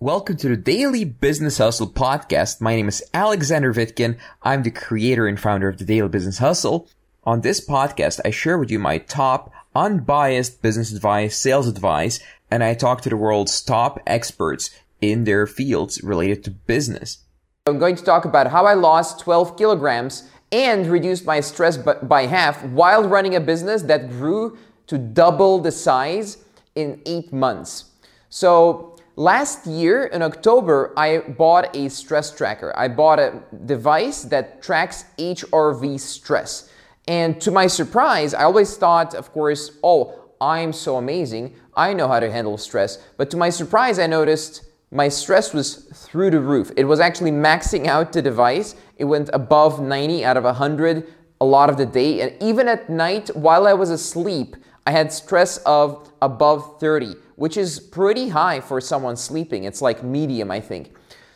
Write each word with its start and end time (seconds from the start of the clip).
Welcome 0.00 0.38
to 0.38 0.48
the 0.48 0.56
Daily 0.56 1.04
Business 1.04 1.58
Hustle 1.58 1.86
podcast. 1.86 2.60
My 2.60 2.74
name 2.74 2.88
is 2.88 3.00
Alexander 3.14 3.72
Vitkin. 3.72 4.18
I'm 4.42 4.64
the 4.64 4.72
creator 4.72 5.28
and 5.28 5.38
founder 5.38 5.68
of 5.68 5.78
the 5.78 5.84
Daily 5.84 6.08
Business 6.08 6.38
Hustle. 6.38 6.88
On 7.22 7.42
this 7.42 7.64
podcast, 7.64 8.20
I 8.24 8.30
share 8.30 8.58
with 8.58 8.72
you 8.72 8.80
my 8.80 8.98
top 8.98 9.52
unbiased 9.72 10.60
business 10.60 10.92
advice, 10.92 11.38
sales 11.38 11.68
advice, 11.68 12.18
and 12.50 12.64
I 12.64 12.74
talk 12.74 13.02
to 13.02 13.08
the 13.08 13.16
world's 13.16 13.62
top 13.62 14.00
experts 14.04 14.70
in 15.00 15.24
their 15.24 15.46
fields 15.46 16.02
related 16.02 16.42
to 16.44 16.50
business. 16.50 17.18
I'm 17.66 17.78
going 17.78 17.94
to 17.94 18.04
talk 18.04 18.24
about 18.24 18.48
how 18.48 18.66
I 18.66 18.74
lost 18.74 19.20
12 19.20 19.56
kilograms 19.56 20.28
and 20.50 20.88
reduced 20.88 21.24
my 21.24 21.38
stress 21.38 21.76
by 21.76 22.26
half 22.26 22.64
while 22.64 23.08
running 23.08 23.36
a 23.36 23.40
business 23.40 23.82
that 23.82 24.10
grew 24.10 24.58
to 24.88 24.98
double 24.98 25.60
the 25.60 25.70
size 25.70 26.38
in 26.74 27.00
eight 27.06 27.32
months. 27.32 27.84
So 28.28 28.93
Last 29.16 29.68
year 29.68 30.06
in 30.06 30.22
October, 30.22 30.92
I 30.96 31.18
bought 31.18 31.76
a 31.76 31.88
stress 31.88 32.34
tracker. 32.36 32.72
I 32.76 32.88
bought 32.88 33.20
a 33.20 33.42
device 33.64 34.22
that 34.24 34.60
tracks 34.60 35.04
HRV 35.18 36.00
stress. 36.00 36.68
And 37.06 37.40
to 37.40 37.52
my 37.52 37.68
surprise, 37.68 38.34
I 38.34 38.42
always 38.42 38.76
thought, 38.76 39.14
of 39.14 39.30
course, 39.32 39.78
oh, 39.84 40.30
I'm 40.40 40.72
so 40.72 40.96
amazing. 40.96 41.54
I 41.76 41.92
know 41.92 42.08
how 42.08 42.18
to 42.18 42.30
handle 42.30 42.58
stress. 42.58 42.98
But 43.16 43.30
to 43.30 43.36
my 43.36 43.50
surprise, 43.50 44.00
I 44.00 44.08
noticed 44.08 44.64
my 44.90 45.08
stress 45.08 45.54
was 45.54 45.84
through 45.92 46.32
the 46.32 46.40
roof. 46.40 46.72
It 46.76 46.84
was 46.84 46.98
actually 46.98 47.30
maxing 47.30 47.86
out 47.86 48.12
the 48.12 48.20
device. 48.20 48.74
It 48.96 49.04
went 49.04 49.30
above 49.32 49.80
90 49.80 50.24
out 50.24 50.36
of 50.36 50.42
100 50.42 51.06
a 51.40 51.44
lot 51.44 51.70
of 51.70 51.76
the 51.76 51.86
day. 51.86 52.20
And 52.20 52.42
even 52.42 52.66
at 52.66 52.90
night, 52.90 53.28
while 53.36 53.68
I 53.68 53.74
was 53.74 53.90
asleep, 53.90 54.56
I 54.86 54.90
had 54.90 55.12
stress 55.12 55.58
of 55.58 56.10
above 56.20 56.80
30 56.80 57.16
which 57.36 57.56
is 57.56 57.80
pretty 57.80 58.28
high 58.28 58.60
for 58.60 58.80
someone 58.80 59.16
sleeping. 59.16 59.64
It's 59.64 59.82
like 59.82 60.02
medium, 60.02 60.50
I 60.50 60.60
think. 60.60 60.94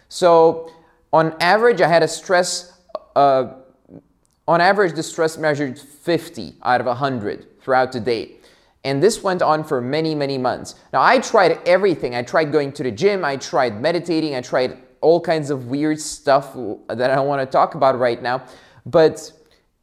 So 0.09 0.73
on 1.13 1.35
average, 1.41 1.81
I 1.81 1.89
had 1.89 2.03
a 2.03 2.09
stress, 2.09 2.73
uh, 3.17 3.55
on 4.47 4.61
average, 4.61 4.95
the 4.95 5.03
stress 5.03 5.37
measured 5.37 5.79
50 5.79 6.55
out 6.63 6.81
of 6.81 6.87
100 6.87 7.61
throughout 7.61 7.93
the 7.93 8.01
day. 8.01 8.37
And 8.85 9.03
this 9.03 9.23
went 9.23 9.43
on 9.43 9.65
for 9.65 9.81
many, 9.81 10.15
many 10.15 10.39
months. 10.39 10.77
Now, 10.93 11.03
I 11.03 11.19
tried 11.19 11.59
everything. 11.67 12.15
I 12.15 12.23
tried 12.23 12.53
going 12.53 12.73
to 12.73 12.83
the 12.83 12.93
gym, 12.93 13.25
I 13.25 13.37
tried 13.37 13.81
meditating, 13.81 14.35
I 14.35 14.41
tried 14.41 14.79
all 15.01 15.21
kinds 15.21 15.51
of 15.51 15.67
weird 15.67 16.01
stuff 16.01 16.55
that 16.89 17.11
I 17.11 17.15
don't 17.15 17.27
want 17.27 17.47
to 17.47 17.47
talk 17.47 17.75
about 17.75 17.99
right 17.99 18.23
now. 18.23 18.45
But 18.87 19.33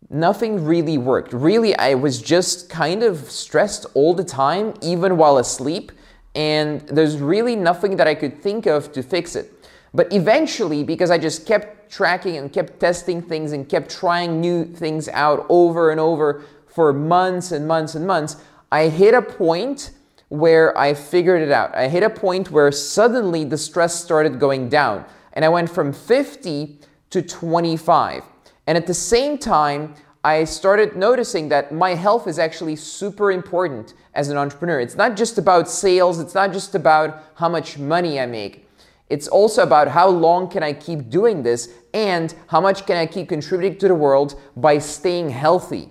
nothing 0.10 0.64
really 0.64 0.98
worked. 0.98 1.34
Really, 1.34 1.76
I 1.78 1.96
was 1.96 2.22
just 2.22 2.70
kind 2.70 3.04
of 3.04 3.30
stressed 3.32 3.86
all 3.94 4.14
the 4.14 4.24
time, 4.24 4.74
even 4.82 5.18
while 5.18 5.38
asleep 5.38 5.92
and 6.36 6.82
there's 6.82 7.18
really 7.18 7.56
nothing 7.56 7.96
that 7.96 8.08
I 8.08 8.14
could 8.14 8.42
think 8.42 8.66
of 8.66 8.92
to 8.92 9.02
fix 9.02 9.36
it. 9.36 9.52
But 9.94 10.12
eventually, 10.12 10.84
because 10.84 11.10
I 11.10 11.18
just 11.18 11.48
kept 11.48 11.90
tracking 11.90 12.36
and 12.36 12.52
kept 12.52 12.80
testing 12.80 13.22
things 13.22 13.54
and 13.54 13.68
kept 13.68 13.90
trying 13.90 14.42
new 14.42 14.66
things 14.66 15.08
out 15.08 15.46
over 15.48 15.92
and 15.92 16.00
over 16.00 16.44
for 16.68 16.92
months 16.92 17.54
and 17.54 17.66
months 17.66 17.96
and 17.96 18.06
months, 18.06 18.36
I 18.72 18.90
hit 18.90 19.14
a 19.14 19.22
point 19.22 19.92
where 20.28 20.78
I 20.78 20.94
figured 20.94 21.42
it 21.42 21.52
out. 21.52 21.74
I 21.74 21.88
hit 21.88 22.04
a 22.04 22.10
point 22.10 22.52
where 22.52 22.70
suddenly 22.74 23.46
the 23.46 23.58
stress 23.58 23.96
started 23.96 24.38
going 24.38 24.68
down, 24.68 25.06
and 25.32 25.46
I 25.46 25.50
went 25.50 25.70
from 25.70 25.94
50 25.94 26.80
to 27.12 27.22
25. 27.22 28.24
And 28.68 28.78
at 28.78 28.88
the 28.88 28.94
same 28.94 29.38
time, 29.38 29.96
I 30.24 30.44
started 30.44 30.96
noticing 30.96 31.50
that 31.50 31.72
my 31.72 31.94
health 31.94 32.28
is 32.28 32.40
actually 32.40 32.78
super 32.78 33.32
important 33.32 33.94
as 34.16 34.30
an 34.30 34.38
entrepreneur. 34.38 34.80
It's 34.80 34.96
not 34.96 35.16
just 35.16 35.38
about 35.38 35.70
sales, 35.70 36.20
it's 36.20 36.34
not 36.34 36.52
just 36.52 36.74
about 36.74 37.24
how 37.36 37.48
much 37.48 37.78
money 37.78 38.20
I 38.20 38.26
make. 38.26 38.68
It's 39.08 39.28
also 39.28 39.62
about 39.62 39.88
how 39.88 40.10
long 40.10 40.50
can 40.50 40.64
I 40.64 40.74
keep 40.74 41.10
doing 41.10 41.44
this 41.44 41.70
and 41.94 42.34
how 42.48 42.60
much 42.60 42.88
can 42.88 42.98
I 42.98 43.06
keep 43.06 43.30
contributing 43.30 43.78
to 43.80 43.88
the 43.88 43.94
world 43.94 44.42
by 44.56 44.80
staying 44.80 45.30
healthy. 45.30 45.90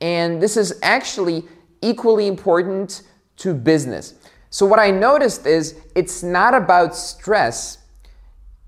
And 0.00 0.42
this 0.42 0.56
is 0.56 0.78
actually 0.82 1.44
equally 1.82 2.26
important 2.26 3.02
to 3.36 3.52
business. 3.52 4.14
So 4.48 4.64
what 4.64 4.78
I 4.78 4.90
noticed 4.90 5.46
is 5.46 5.78
it's 5.94 6.22
not 6.22 6.54
about 6.54 6.96
stress 6.96 7.78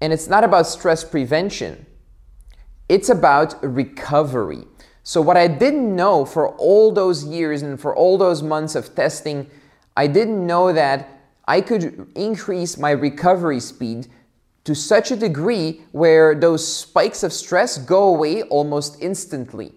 and 0.03 0.13
it's 0.13 0.29
not 0.29 0.45
about 0.45 0.67
stress 0.67 1.05
prevention. 1.05 1.87
It's 2.89 3.09
about 3.09 3.63
recovery. 3.63 4.65
So, 5.03 5.21
what 5.21 5.37
I 5.37 5.49
didn't 5.49 5.95
know 5.95 6.25
for 6.25 6.49
all 6.57 6.93
those 6.93 7.25
years 7.25 7.63
and 7.63 7.81
for 7.81 7.95
all 7.95 8.19
those 8.19 8.43
months 8.43 8.75
of 8.75 8.95
testing, 8.95 9.51
I 9.97 10.07
didn't 10.07 10.45
know 10.47 10.73
that 10.73 11.09
I 11.47 11.61
could 11.61 12.11
increase 12.15 12.77
my 12.77 12.91
recovery 12.91 13.61
speed 13.61 14.09
to 14.65 14.75
such 14.75 15.13
a 15.13 15.17
degree 15.17 15.83
where 15.93 16.35
those 16.35 16.67
spikes 16.67 17.23
of 17.23 17.33
stress 17.33 17.79
go 17.79 18.09
away 18.09 18.43
almost 18.43 19.01
instantly. 19.01 19.73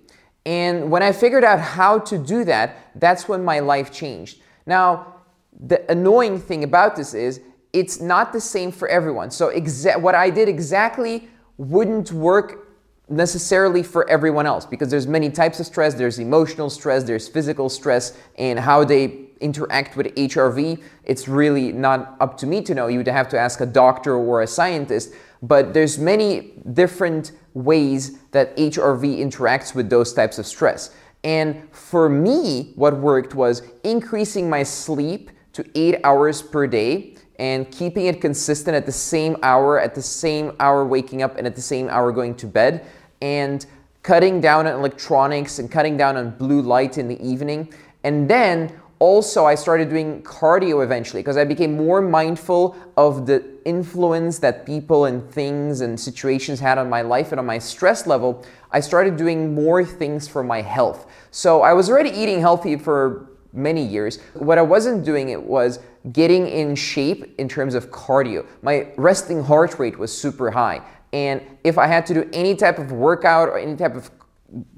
And 0.46 0.90
when 0.90 1.04
I 1.04 1.12
figured 1.12 1.44
out 1.44 1.60
how 1.60 2.00
to 2.00 2.18
do 2.18 2.44
that, 2.46 2.76
that's 2.96 3.28
when 3.28 3.44
my 3.44 3.60
life 3.60 3.92
changed. 3.92 4.42
Now, 4.66 5.14
the 5.60 5.90
annoying 5.92 6.40
thing 6.40 6.64
about 6.64 6.96
this 6.96 7.14
is 7.14 7.42
it's 7.72 8.02
not 8.02 8.34
the 8.34 8.42
same 8.42 8.72
for 8.72 8.88
everyone. 8.88 9.30
So, 9.30 9.52
exa- 9.52 10.02
what 10.02 10.16
I 10.16 10.30
did 10.30 10.50
exactly 10.50 11.28
wouldn't 11.58 12.12
work 12.12 12.69
necessarily 13.10 13.84
for 13.84 14.10
everyone 14.10 14.46
else 14.46 14.66
because 14.66 14.90
there's 14.90 15.08
many 15.08 15.30
types 15.30 15.60
of 15.60 15.66
stress. 15.66 15.94
There's 15.94 16.20
emotional 16.20 16.70
stress 16.70 17.04
there's 17.04 17.28
physical 17.28 17.70
stress 17.70 18.18
and 18.38 18.60
how 18.60 18.84
they 18.84 19.26
interact 19.42 19.96
with 19.96 20.08
hrv 20.16 20.84
it's 21.06 21.28
really 21.30 21.72
not 21.72 22.18
up 22.20 22.38
to 22.38 22.46
me 22.46 22.62
to 22.62 22.76
know. 22.76 22.88
You'd 22.88 23.08
have 23.08 23.30
to 23.30 23.40
ask 23.40 23.62
a 23.62 23.66
doctor 23.66 24.16
or 24.16 24.42
a 24.42 24.48
scientist. 24.48 25.14
But 25.42 25.74
there's 25.74 25.98
many 25.98 26.54
different 26.74 27.32
ways 27.54 28.20
that 28.32 28.56
hrv 28.58 29.02
interacts 29.02 29.74
with 29.74 29.90
those 29.90 30.14
types 30.14 30.38
of 30.38 30.46
stress. 30.46 30.94
And 31.24 31.68
for 31.72 32.10
me 32.10 32.74
what 32.76 32.98
worked 32.98 33.34
was 33.34 33.64
increasing 33.84 34.50
my 34.50 34.64
sleep 34.64 35.32
to 35.54 35.66
eight 35.76 36.00
hours 36.04 36.42
per 36.42 36.68
day 36.68 37.16
and 37.40 37.72
keeping 37.72 38.06
it 38.06 38.20
consistent 38.20 38.76
at 38.76 38.86
the 38.86 38.92
same 38.92 39.38
hour, 39.44 39.80
at 39.80 39.96
the 39.96 40.02
same 40.02 40.52
hour 40.60 40.86
waking 40.86 41.24
up, 41.24 41.38
and 41.38 41.48
at 41.48 41.56
the 41.56 41.62
same 41.62 41.88
hour 41.88 42.12
going 42.12 42.36
to 42.36 42.46
bed 42.46 42.86
and 43.22 43.66
cutting 44.04 44.42
down 44.42 44.68
on 44.68 44.74
electronics 44.74 45.60
and 45.60 45.70
cutting 45.70 45.98
down 45.98 46.18
on 46.18 46.32
blue 46.38 46.62
light 46.62 46.98
in 46.98 47.08
the 47.08 47.22
evening. 47.26 47.74
And 48.04 48.30
then 48.30 48.80
also 49.00 49.46
I 49.46 49.56
started 49.56 49.90
doing 49.90 50.22
cardio 50.24 50.84
eventually 50.84 51.22
because 51.22 51.38
I 51.38 51.46
became 51.46 51.76
more 51.76 52.02
mindful 52.02 52.76
of 52.98 53.26
the 53.26 53.44
influence 53.66 54.40
that 54.40 54.66
people 54.66 55.06
and 55.06 55.30
things 55.32 55.82
and 55.82 56.00
situations 56.00 56.60
had 56.60 56.78
on 56.78 56.90
my 56.90 57.02
life 57.02 57.32
and 57.32 57.40
on 57.40 57.46
my 57.46 57.60
stress 57.60 58.06
level. 58.06 58.46
I 58.72 58.80
started 58.80 59.16
doing 59.16 59.56
more 59.56 59.84
things 59.86 60.28
for 60.28 60.44
my 60.44 60.62
health. 60.62 61.08
So 61.32 61.62
I 61.62 61.74
was 61.74 61.90
already 61.90 62.12
eating 62.12 62.40
healthy 62.40 62.78
for 62.78 63.30
many 63.54 63.84
years. 63.84 64.20
What 64.34 64.58
I 64.58 64.62
wasn't 64.62 65.04
doing 65.04 65.30
it 65.30 65.42
was 65.42 65.80
getting 66.14 66.48
in 66.48 66.76
shape 66.76 67.36
in 67.40 67.50
terms 67.50 67.76
of 67.76 67.90
cardio. 67.90 68.46
My 68.62 68.92
resting 68.96 69.44
heart 69.44 69.80
rate 69.80 69.98
was 69.98 70.16
super 70.16 70.52
high. 70.52 70.82
And 71.14 71.42
if 71.64 71.78
I 71.78 71.88
had 71.88 72.06
to 72.08 72.14
do 72.14 72.30
any 72.34 72.56
type 72.56 72.80
of 72.80 72.92
workout 72.92 73.50
or 73.50 73.58
any 73.58 73.76
type 73.76 73.96
of 73.96 74.12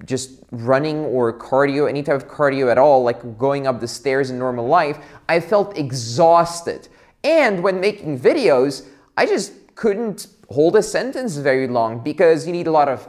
just 0.05 0.43
running 0.51 0.97
or 1.05 1.37
cardio, 1.37 1.87
any 1.87 2.03
type 2.03 2.15
of 2.15 2.27
cardio 2.27 2.71
at 2.71 2.77
all, 2.77 3.03
like 3.03 3.37
going 3.37 3.67
up 3.67 3.79
the 3.79 3.87
stairs 3.87 4.29
in 4.29 4.37
normal 4.37 4.67
life, 4.67 4.97
I 5.29 5.39
felt 5.39 5.77
exhausted. 5.77 6.87
And 7.23 7.63
when 7.63 7.79
making 7.79 8.19
videos, 8.19 8.87
I 9.17 9.25
just 9.25 9.53
couldn't 9.75 10.27
hold 10.49 10.75
a 10.75 10.83
sentence 10.83 11.37
very 11.37 11.67
long 11.67 12.03
because 12.03 12.45
you 12.45 12.53
need 12.53 12.67
a 12.67 12.71
lot 12.71 12.89
of 12.89 13.07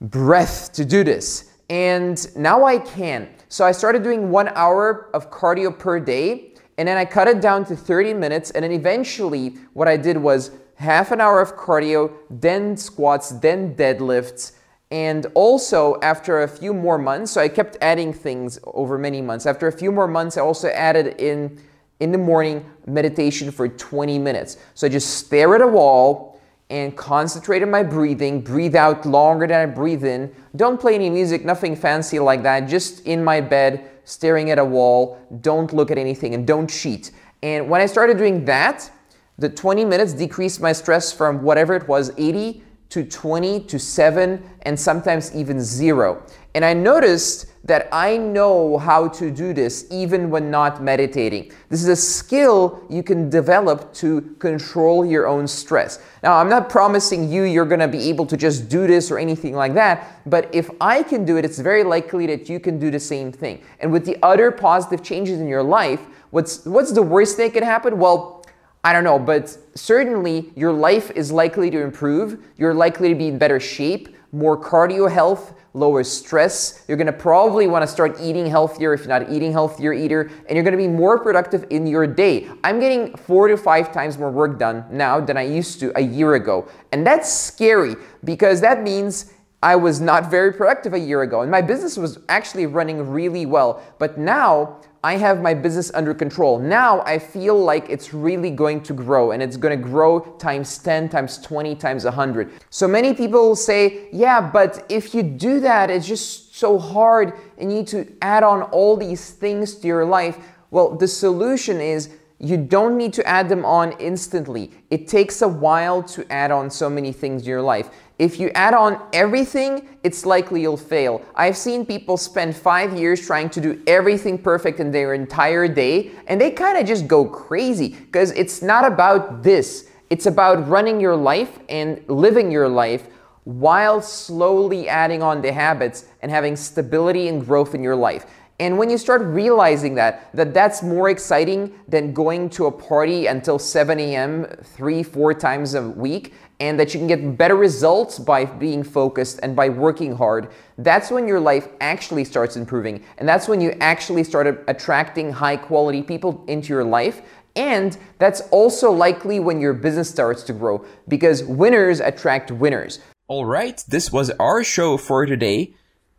breath 0.00 0.72
to 0.74 0.84
do 0.84 1.04
this. 1.04 1.50
And 1.70 2.36
now 2.36 2.64
I 2.64 2.78
can. 2.78 3.28
So 3.48 3.64
I 3.64 3.72
started 3.72 4.02
doing 4.02 4.30
one 4.30 4.48
hour 4.48 5.10
of 5.14 5.30
cardio 5.30 5.76
per 5.76 5.98
day, 5.98 6.52
and 6.76 6.86
then 6.86 6.96
I 6.96 7.04
cut 7.04 7.28
it 7.28 7.40
down 7.40 7.64
to 7.66 7.76
30 7.76 8.14
minutes. 8.14 8.50
And 8.50 8.64
then 8.64 8.72
eventually, 8.72 9.56
what 9.72 9.88
I 9.88 9.96
did 9.96 10.16
was 10.18 10.50
half 10.76 11.12
an 11.12 11.20
hour 11.20 11.40
of 11.40 11.56
cardio, 11.56 12.12
then 12.30 12.76
squats, 12.76 13.30
then 13.30 13.74
deadlifts. 13.74 14.52
And 14.90 15.26
also, 15.34 15.98
after 16.02 16.42
a 16.42 16.48
few 16.48 16.72
more 16.72 16.98
months, 16.98 17.32
so 17.32 17.40
I 17.40 17.48
kept 17.48 17.76
adding 17.80 18.12
things 18.12 18.58
over 18.64 18.98
many 18.98 19.20
months. 19.20 19.46
After 19.46 19.66
a 19.66 19.72
few 19.72 19.90
more 19.90 20.06
months, 20.06 20.36
I 20.36 20.42
also 20.42 20.68
added 20.68 21.20
in 21.20 21.58
in 22.00 22.12
the 22.12 22.18
morning 22.18 22.64
meditation 22.86 23.50
for 23.50 23.68
20 23.68 24.18
minutes. 24.18 24.58
So 24.74 24.86
I 24.86 24.90
just 24.90 25.18
stare 25.18 25.54
at 25.54 25.62
a 25.62 25.66
wall 25.66 26.40
and 26.70 26.96
concentrate 26.96 27.62
on 27.62 27.70
my 27.70 27.82
breathing, 27.82 28.40
breathe 28.40 28.74
out 28.74 29.06
longer 29.06 29.46
than 29.46 29.60
I 29.60 29.66
breathe 29.66 30.04
in. 30.04 30.34
Don't 30.56 30.80
play 30.80 30.94
any 30.94 31.08
music, 31.10 31.44
nothing 31.44 31.76
fancy 31.76 32.18
like 32.18 32.42
that, 32.42 32.68
just 32.68 33.06
in 33.06 33.22
my 33.22 33.40
bed, 33.40 33.88
staring 34.04 34.50
at 34.50 34.58
a 34.58 34.64
wall. 34.64 35.18
Don't 35.40 35.72
look 35.72 35.90
at 35.90 35.98
anything 35.98 36.34
and 36.34 36.46
don't 36.46 36.68
cheat. 36.68 37.12
And 37.42 37.68
when 37.68 37.80
I 37.80 37.86
started 37.86 38.18
doing 38.18 38.44
that, 38.46 38.90
the 39.38 39.48
20 39.48 39.84
minutes 39.84 40.12
decreased 40.12 40.60
my 40.60 40.72
stress 40.72 41.12
from 41.12 41.42
whatever 41.42 41.74
it 41.74 41.88
was, 41.88 42.12
80 42.16 42.62
to 42.90 43.04
20 43.04 43.60
to 43.64 43.78
7, 43.78 44.50
and 44.62 44.78
sometimes 44.78 45.34
even 45.34 45.60
zero. 45.60 46.22
And 46.54 46.64
I 46.64 46.72
noticed 46.72 47.46
that 47.64 47.88
I 47.90 48.18
know 48.18 48.78
how 48.78 49.08
to 49.08 49.30
do 49.30 49.54
this 49.54 49.86
even 49.90 50.30
when 50.30 50.50
not 50.50 50.82
meditating. 50.82 51.50
This 51.70 51.82
is 51.82 51.88
a 51.88 51.96
skill 51.96 52.84
you 52.88 53.02
can 53.02 53.30
develop 53.30 53.92
to 53.94 54.20
control 54.38 55.04
your 55.04 55.26
own 55.26 55.48
stress. 55.48 55.98
Now, 56.22 56.34
I'm 56.34 56.50
not 56.50 56.68
promising 56.68 57.32
you 57.32 57.42
you're 57.42 57.64
gonna 57.64 57.88
be 57.88 58.10
able 58.10 58.26
to 58.26 58.36
just 58.36 58.68
do 58.68 58.86
this 58.86 59.10
or 59.10 59.18
anything 59.18 59.54
like 59.54 59.74
that, 59.74 60.20
but 60.26 60.54
if 60.54 60.70
I 60.80 61.02
can 61.02 61.24
do 61.24 61.38
it, 61.38 61.44
it's 61.44 61.58
very 61.58 61.82
likely 61.82 62.26
that 62.26 62.48
you 62.48 62.60
can 62.60 62.78
do 62.78 62.90
the 62.90 63.00
same 63.00 63.32
thing. 63.32 63.62
And 63.80 63.90
with 63.90 64.04
the 64.04 64.18
other 64.22 64.50
positive 64.50 65.02
changes 65.02 65.40
in 65.40 65.48
your 65.48 65.62
life, 65.62 66.00
what's, 66.30 66.64
what's 66.66 66.92
the 66.92 67.02
worst 67.02 67.36
thing 67.36 67.48
that 67.48 67.54
can 67.54 67.64
happen? 67.64 67.98
Well, 67.98 68.43
I 68.84 68.92
don't 68.92 69.02
know, 69.02 69.18
but 69.18 69.56
certainly 69.74 70.52
your 70.54 70.70
life 70.70 71.10
is 71.12 71.32
likely 71.32 71.70
to 71.70 71.80
improve. 71.80 72.44
You're 72.58 72.74
likely 72.74 73.08
to 73.08 73.14
be 73.14 73.28
in 73.28 73.38
better 73.38 73.58
shape, 73.58 74.14
more 74.30 74.60
cardio 74.60 75.10
health, 75.10 75.54
lower 75.72 76.04
stress. 76.04 76.84
You're 76.86 76.98
gonna 76.98 77.12
probably 77.12 77.66
wanna 77.66 77.86
start 77.86 78.20
eating 78.20 78.44
healthier 78.46 78.92
if 78.92 79.00
you're 79.00 79.08
not 79.08 79.30
eating 79.30 79.52
healthier 79.52 79.94
eater, 79.94 80.30
and 80.46 80.54
you're 80.54 80.64
gonna 80.64 80.76
be 80.76 80.86
more 80.86 81.18
productive 81.18 81.64
in 81.70 81.86
your 81.86 82.06
day. 82.06 82.46
I'm 82.62 82.78
getting 82.78 83.16
four 83.16 83.48
to 83.48 83.56
five 83.56 83.90
times 83.90 84.18
more 84.18 84.30
work 84.30 84.58
done 84.58 84.84
now 84.90 85.18
than 85.18 85.38
I 85.38 85.42
used 85.42 85.80
to 85.80 85.90
a 85.96 86.02
year 86.02 86.34
ago. 86.34 86.68
And 86.92 87.06
that's 87.06 87.32
scary 87.32 87.96
because 88.22 88.60
that 88.60 88.82
means 88.82 89.32
I 89.62 89.76
was 89.76 89.98
not 89.98 90.30
very 90.30 90.52
productive 90.52 90.92
a 90.92 90.98
year 90.98 91.22
ago, 91.22 91.40
and 91.40 91.50
my 91.50 91.62
business 91.62 91.96
was 91.96 92.18
actually 92.28 92.66
running 92.66 93.08
really 93.10 93.46
well. 93.46 93.82
But 93.98 94.18
now 94.18 94.76
I 95.04 95.18
have 95.18 95.42
my 95.42 95.52
business 95.52 95.90
under 95.92 96.14
control. 96.14 96.58
Now 96.58 97.02
I 97.02 97.18
feel 97.18 97.62
like 97.62 97.90
it's 97.90 98.14
really 98.14 98.50
going 98.50 98.82
to 98.84 98.94
grow 98.94 99.32
and 99.32 99.42
it's 99.42 99.58
going 99.58 99.78
to 99.78 99.84
grow 99.84 100.20
times 100.38 100.78
10, 100.78 101.10
times 101.10 101.36
20, 101.36 101.74
times 101.74 102.04
100. 102.04 102.50
So 102.70 102.88
many 102.88 103.12
people 103.12 103.54
say, 103.54 104.08
yeah, 104.12 104.40
but 104.40 104.86
if 104.88 105.14
you 105.14 105.22
do 105.22 105.60
that, 105.60 105.90
it's 105.90 106.08
just 106.08 106.56
so 106.56 106.78
hard 106.78 107.34
and 107.58 107.70
you 107.70 107.80
need 107.80 107.88
to 107.88 108.10
add 108.22 108.44
on 108.44 108.62
all 108.62 108.96
these 108.96 109.32
things 109.32 109.74
to 109.74 109.86
your 109.86 110.06
life. 110.06 110.38
Well, 110.70 110.96
the 110.96 111.06
solution 111.06 111.82
is 111.82 112.08
you 112.44 112.58
don't 112.58 112.98
need 112.98 113.14
to 113.14 113.26
add 113.26 113.48
them 113.48 113.64
on 113.64 113.92
instantly. 113.92 114.70
It 114.90 115.08
takes 115.08 115.40
a 115.40 115.48
while 115.48 116.02
to 116.02 116.30
add 116.30 116.50
on 116.50 116.68
so 116.68 116.90
many 116.90 117.10
things 117.10 117.42
in 117.42 117.48
your 117.48 117.62
life. 117.62 117.88
If 118.18 118.38
you 118.38 118.50
add 118.50 118.74
on 118.74 119.00
everything, 119.14 119.88
it's 120.04 120.26
likely 120.26 120.60
you'll 120.60 120.76
fail. 120.76 121.22
I've 121.34 121.56
seen 121.56 121.86
people 121.86 122.18
spend 122.18 122.54
five 122.54 122.96
years 122.98 123.26
trying 123.26 123.48
to 123.50 123.62
do 123.62 123.82
everything 123.86 124.36
perfect 124.36 124.78
in 124.78 124.90
their 124.90 125.14
entire 125.14 125.66
day, 125.66 126.10
and 126.26 126.38
they 126.38 126.50
kind 126.50 126.76
of 126.76 126.86
just 126.86 127.08
go 127.08 127.24
crazy 127.24 127.88
because 127.88 128.30
it's 128.32 128.60
not 128.60 128.84
about 128.86 129.42
this. 129.42 129.88
It's 130.10 130.26
about 130.26 130.68
running 130.68 131.00
your 131.00 131.16
life 131.16 131.58
and 131.70 132.04
living 132.08 132.50
your 132.50 132.68
life 132.68 133.08
while 133.44 134.02
slowly 134.02 134.86
adding 134.86 135.22
on 135.22 135.40
the 135.40 135.52
habits 135.52 136.04
and 136.20 136.30
having 136.30 136.56
stability 136.56 137.28
and 137.28 137.44
growth 137.44 137.74
in 137.74 137.82
your 137.82 137.96
life. 137.96 138.26
And 138.60 138.78
when 138.78 138.88
you 138.88 138.98
start 138.98 139.22
realizing 139.22 139.96
that, 139.96 140.28
that 140.32 140.54
that's 140.54 140.82
more 140.82 141.10
exciting 141.10 141.72
than 141.88 142.12
going 142.12 142.48
to 142.50 142.66
a 142.66 142.70
party 142.70 143.26
until 143.26 143.58
7 143.58 143.98
a.m. 143.98 144.46
three, 144.62 145.02
four 145.02 145.34
times 145.34 145.74
a 145.74 145.82
week, 145.82 146.32
and 146.60 146.78
that 146.78 146.94
you 146.94 147.00
can 147.00 147.08
get 147.08 147.36
better 147.36 147.56
results 147.56 148.18
by 148.18 148.44
being 148.44 148.84
focused 148.84 149.40
and 149.42 149.56
by 149.56 149.68
working 149.68 150.14
hard, 150.14 150.50
that's 150.78 151.10
when 151.10 151.26
your 151.26 151.40
life 151.40 151.68
actually 151.80 152.24
starts 152.24 152.56
improving. 152.56 153.02
And 153.18 153.28
that's 153.28 153.48
when 153.48 153.60
you 153.60 153.72
actually 153.80 154.22
start 154.22 154.64
attracting 154.68 155.32
high 155.32 155.56
quality 155.56 156.02
people 156.02 156.44
into 156.46 156.68
your 156.68 156.84
life. 156.84 157.22
And 157.56 157.96
that's 158.18 158.40
also 158.52 158.92
likely 158.92 159.40
when 159.40 159.60
your 159.60 159.72
business 159.72 160.08
starts 160.08 160.44
to 160.44 160.52
grow 160.52 160.84
because 161.08 161.42
winners 161.42 161.98
attract 161.98 162.52
winners. 162.52 163.00
All 163.26 163.46
right, 163.46 163.82
this 163.88 164.12
was 164.12 164.30
our 164.38 164.62
show 164.62 164.96
for 164.96 165.26
today. 165.26 165.74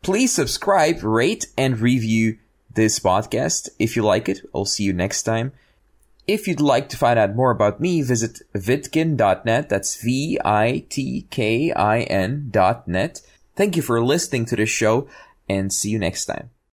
Please 0.05 0.31
subscribe, 0.31 1.01
rate, 1.01 1.47
and 1.57 1.79
review 1.79 2.37
this 2.71 2.99
podcast 2.99 3.69
if 3.79 3.95
you 3.95 4.03
like 4.03 4.29
it. 4.29 4.41
I'll 4.53 4.65
see 4.65 4.83
you 4.83 4.93
next 4.93 5.23
time. 5.23 5.51
If 6.27 6.47
you'd 6.47 6.61
like 6.61 6.89
to 6.89 6.97
find 6.97 7.17
out 7.17 7.35
more 7.35 7.49
about 7.49 7.81
me, 7.81 8.03
visit 8.03 8.43
vitkin.net. 8.53 9.67
That's 9.67 9.99
V-I-T-K-I-N 9.99 10.47
dot 12.51 12.87
net. 12.87 13.21
Thank 13.55 13.75
you 13.75 13.81
for 13.81 14.05
listening 14.05 14.45
to 14.45 14.55
this 14.55 14.69
show 14.69 15.07
and 15.49 15.73
see 15.73 15.89
you 15.89 15.97
next 15.97 16.25
time. 16.25 16.51